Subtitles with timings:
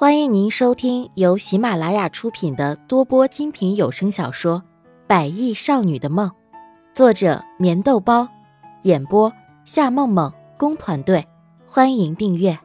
[0.00, 4.62] 欢迎您收听由喜马拉雅出品的多播精品有声小说
[5.08, 6.30] 《百亿少女的梦》，
[6.94, 8.28] 作者：棉豆包，
[8.84, 9.32] 演播：
[9.64, 11.26] 夏梦梦工团队。
[11.66, 12.56] 欢迎订阅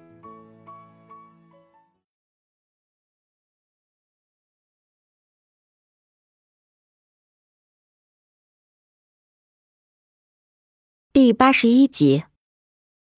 [11.12, 12.26] 第八十一集。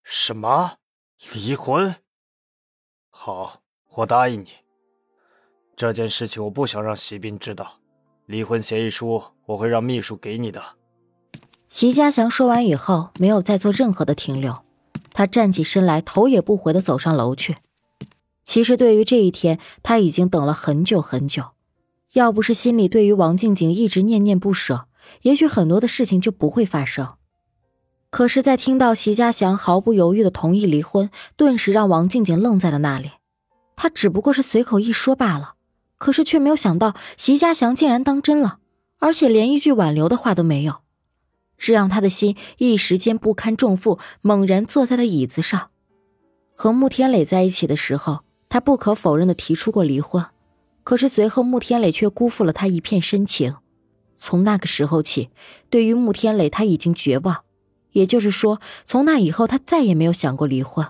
[0.05, 0.77] 什么？
[1.33, 1.97] 离婚？
[3.09, 3.64] 好。
[3.95, 4.49] 我答应你，
[5.77, 7.79] 这件事情我不想让席斌知道。
[8.25, 10.61] 离婚协议书我会让秘书给你的。
[11.69, 14.57] 席家祥说完以后，没有再做任何的停留，
[15.13, 17.55] 他站起身来，头也不回的走上楼去。
[18.43, 21.51] 其实对于这一天，他已经等了很久很久。
[22.13, 24.87] 要不是心里对于王静静一直念念不舍，
[25.21, 27.15] 也许很多的事情就不会发生。
[28.09, 33.11] 可是，在听到席家祥毫不犹豫的同意离婚，顿时让王静静愣在了那里。
[33.75, 35.55] 他只不过是随口一说罢了，
[35.97, 38.59] 可是却没有想到席家祥竟然当真了，
[38.99, 40.77] 而且连一句挽留的话都没有，
[41.57, 45.69] 这让他的心一时间不堪重负，猛然坐在了椅子上。
[46.55, 50.25] 和穆天磊在一起的时候，他不可否认的提出过离婚，
[50.83, 53.55] 可是随后穆天磊却辜负了他一片深情。
[54.17, 55.29] 从那个时候起，
[55.69, 57.43] 对于穆天磊他已经绝望，
[57.91, 60.87] 也就是说，从那以后他再也没有想过离婚。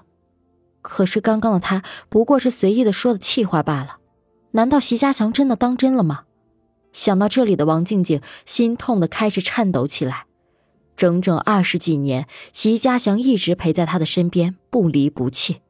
[0.88, 3.98] 可是刚刚的他不过是随意的说的气话罢了，
[4.52, 6.26] 难道席家祥真的当真了吗？
[6.94, 10.28] 想到这里的王静静心痛的开始颤抖起来。
[10.96, 15.62] 整整二十几年，席家祥一直陪在他的身边，不离不弃。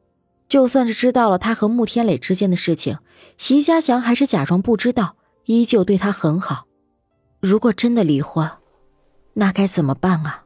[0.50, 3.00] 就算是知道了他和穆天磊之间的事情，
[3.38, 6.66] 席家祥还是假装不知道，依旧对他很好。
[7.40, 8.52] 如果真的离婚，
[9.36, 10.44] 那该怎么办啊？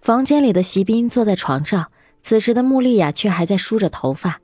[0.00, 1.90] 房间里的席斌坐在床上。
[2.24, 4.40] 此时的穆丽亚却还在梳着头发，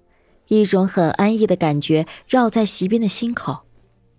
[0.48, 3.60] 一种很安逸的感觉绕在席斌的心口。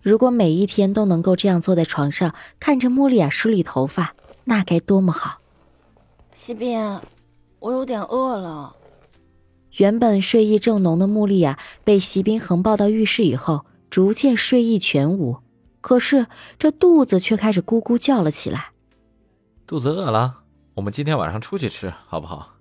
[0.02, 4.16] 如果每一天都能够这样坐在床上，看着穆丽亚梳理头发，
[4.46, 5.42] 那该多么好！
[6.34, 7.00] 席斌，
[7.60, 8.76] 我有点饿了。
[9.78, 15.38] 原本睡意正浓的穆丽亚被席斌横抱到浴室以后，逐渐睡意全无，
[15.82, 16.26] 可是
[16.58, 18.72] 这肚子却开始咕咕叫了起来。
[19.68, 20.40] 肚子饿了，
[20.74, 22.56] 我们今天晚上出去吃好不好？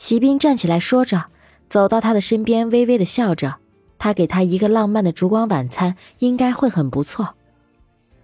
[0.00, 1.26] 席斌站起来说着，
[1.68, 3.56] 走到他的身边，微微的笑着。
[3.98, 7.34] 他给他一个浪漫的烛光晚餐，应该会很不错。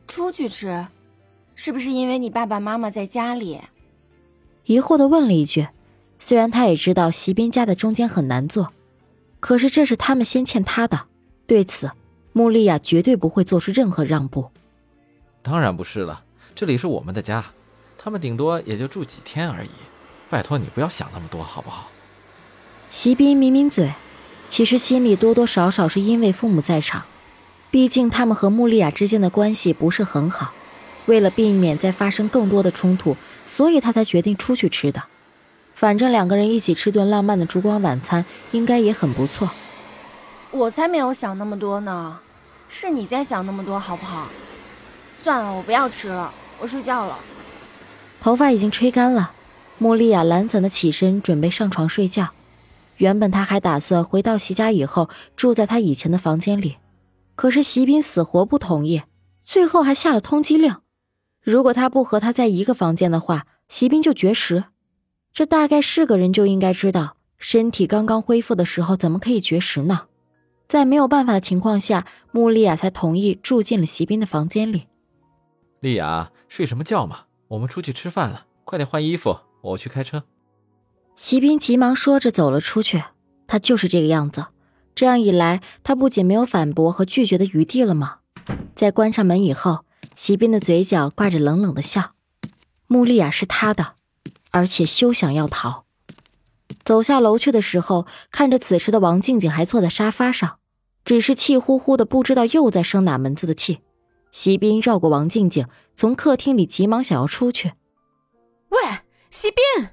[0.08, 0.86] 出去吃，
[1.54, 3.60] 是不是因为你爸爸妈妈在家里？
[4.64, 5.68] 疑惑的问了一句。
[6.18, 8.72] 虽然他也知道席斌家的中间很难做，
[9.38, 10.98] 可是这是他们先欠他的，
[11.46, 11.90] 对此，
[12.32, 14.50] 穆丽亚绝对不会做出任何让步。
[15.42, 17.44] 当然不是了，这里是我们的家，
[17.98, 19.68] 他们顶多也就住几天而已。
[20.28, 21.88] 拜托你不要想那么多，好不好？
[22.90, 23.94] 席斌抿抿嘴，
[24.48, 27.04] 其实心里多多少少是因为父母在场，
[27.70, 30.52] 毕竟他们和穆丽亚之间的关系不是很好。
[31.06, 33.16] 为了避免再发生更多的冲突，
[33.46, 35.04] 所以他才决定出去吃的。
[35.76, 39.50] 反正两个人一起吃顿浪漫的烛光晚餐，应该也很不错。
[40.50, 42.18] 我才没有想那么多呢，
[42.68, 44.26] 是你在想那么多，好不好？
[45.22, 47.16] 算了，我不要吃了，我睡觉了。
[48.20, 49.32] 头发已经吹干了。
[49.78, 52.30] 穆丽亚懒散的起身，准备上床睡觉。
[52.96, 56.76] 原本她还打算回到席家以后住在他以前的房间里，
[57.34, 59.02] 可是席斌死活不同意，
[59.44, 60.76] 最后还下了通缉令。
[61.42, 64.64] 如果他不和他在一个房间的话，席斌就绝食。
[65.32, 70.06] 这大概是个人就应该知道，身体刚刚恢复的时候怎么可以绝食呢？
[70.66, 74.86] 在没有办法的情况下，穆丽亚才同意住进了席斌的房间里。
[75.80, 77.26] 丽亚，睡什么觉嘛？
[77.48, 79.36] 我们出去吃饭了，快点换衣服。
[79.70, 80.22] 我去开车。
[81.14, 83.04] 席斌急忙说着走了出去。
[83.48, 84.46] 他就是这个样子。
[84.94, 88.18] 这样一来，他不仅没有反驳和拒绝的余地了吗？
[88.74, 89.84] 在关上门以后，
[90.14, 92.12] 席斌的嘴角挂着冷冷的笑。
[92.88, 93.94] 穆丽亚是他的，
[94.50, 95.84] 而且休想要逃。
[96.84, 100.58] 走下楼去的时候，看着此时的王静静还坐在沙发上，
[101.04, 103.80] 只是气呼呼的，不知道又在生哪门子的气。
[104.32, 107.72] 席斌绕过王静静，从客厅里急忙想要出去。
[108.70, 108.78] 喂！
[109.38, 109.90] 席斌，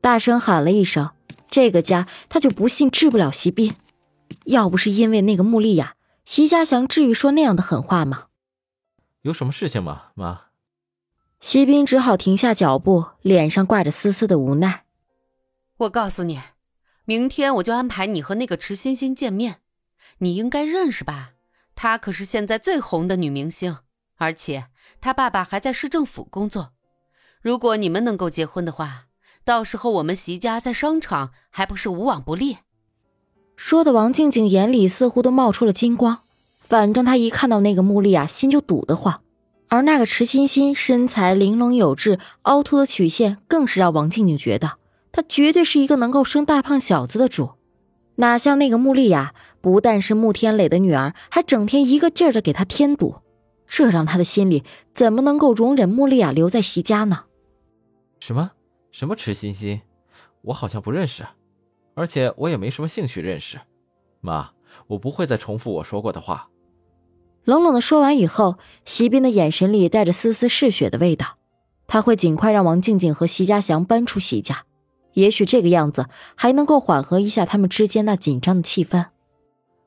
[0.00, 1.12] 大声喊了一声
[1.48, 3.76] ：“这个家他就不信治不了席斌。
[4.46, 5.94] 要不是因为那个穆丽亚，
[6.24, 8.26] 席家祥至于说那样的狠话吗？”
[9.22, 10.46] 有什么事情吗，妈？
[11.38, 14.84] 席斌只好停下脚步，脸上挂着丝丝的无奈。
[15.76, 16.40] 我告诉你，
[17.04, 19.60] 明天我就安排你和那个池欣欣见面。
[20.18, 21.34] 你应该认识吧？
[21.76, 23.78] 她可是现在最红的女明星，
[24.16, 24.66] 而且
[25.00, 26.72] 她爸爸还在市政府工作。
[27.42, 29.06] 如果你们能够结婚的话，
[29.46, 32.58] 到时候我们席家在商场还不是无往不利？
[33.56, 36.18] 说的王静静眼里似乎都冒出了金光。
[36.60, 39.22] 反正她一看到那个穆丽亚，心就堵得慌。
[39.68, 44.72] 而那个池欣欣身材玲珑有致，凹凸的曲线更是让王静静觉得
[45.10, 47.52] 她绝对是一个能够生大胖小子的主。
[48.16, 49.32] 哪像那个穆丽亚，
[49.62, 53.14] 不但是穆天磊的女儿，还整天一个劲儿的给他添堵，
[53.66, 54.62] 这让他的心里
[54.94, 57.20] 怎么能够容忍穆丽亚留在席家呢？
[58.20, 58.52] 什么
[58.92, 59.80] 什么池欣欣，
[60.42, 61.26] 我好像不认识，
[61.94, 63.58] 而且我也没什么兴趣认识。
[64.20, 64.52] 妈，
[64.86, 66.48] 我不会再重复我说过的话。
[67.44, 71.38] 冷冷的说完以后，席斌的眼神里带着丝丝嗜血的味道。
[71.86, 74.64] 他会尽快让王静静和席家祥搬出席家，
[75.14, 76.06] 也许这个样子
[76.36, 79.06] 还能够缓和一下他们之间那紧张的气氛。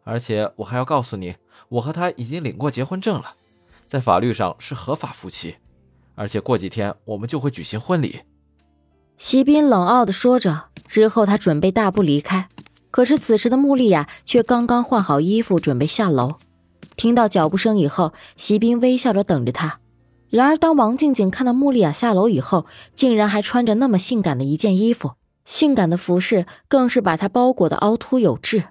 [0.03, 1.35] 而且我还要告诉你，
[1.69, 3.35] 我和他已经领过结婚证了，
[3.87, 5.55] 在法律上是合法夫妻，
[6.15, 8.21] 而且过几天我们就会举行婚礼。
[9.17, 12.49] 席斌冷傲的说着，之后他准备大步离开。
[12.91, 16.35] 可是此时的穆丽亚却刚刚换好衣服，准备下楼。
[16.95, 19.79] 听到脚步声以后，席斌微笑着等着他。
[20.29, 25.13] 然而，当王静静看到穆丽亚下楼以后，竟然还穿着那么性感的一件衣服，
[25.45, 28.65] 性感的服饰更是把她包裹的凹凸有致。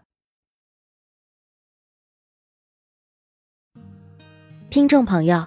[4.71, 5.47] 听众朋友，